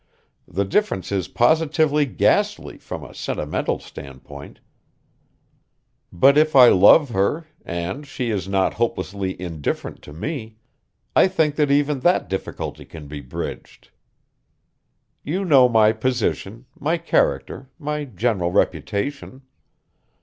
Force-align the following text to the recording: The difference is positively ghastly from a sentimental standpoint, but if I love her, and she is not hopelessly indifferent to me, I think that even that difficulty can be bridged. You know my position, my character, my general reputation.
The 0.47 0.65
difference 0.65 1.11
is 1.11 1.27
positively 1.27 2.07
ghastly 2.07 2.79
from 2.79 3.03
a 3.03 3.13
sentimental 3.13 3.77
standpoint, 3.77 4.59
but 6.11 6.39
if 6.39 6.55
I 6.55 6.69
love 6.69 7.09
her, 7.09 7.45
and 7.63 8.07
she 8.07 8.31
is 8.31 8.47
not 8.47 8.73
hopelessly 8.73 9.39
indifferent 9.39 10.01
to 10.01 10.11
me, 10.11 10.55
I 11.15 11.27
think 11.27 11.55
that 11.57 11.69
even 11.69 11.99
that 11.99 12.27
difficulty 12.29 12.83
can 12.83 13.05
be 13.07 13.21
bridged. 13.21 13.91
You 15.23 15.45
know 15.45 15.69
my 15.69 15.91
position, 15.91 16.65
my 16.79 16.97
character, 16.97 17.69
my 17.77 18.05
general 18.05 18.49
reputation. 18.51 19.43